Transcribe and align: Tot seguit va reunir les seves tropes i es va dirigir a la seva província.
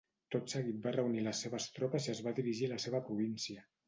Tot 0.35 0.53
seguit 0.53 0.77
va 0.85 0.93
reunir 0.95 1.21
les 1.27 1.41
seves 1.45 1.67
tropes 1.75 2.07
i 2.07 2.11
es 2.13 2.21
va 2.29 2.33
dirigir 2.39 2.69
a 2.71 2.71
la 2.73 2.79
seva 2.87 3.03
província. 3.11 3.63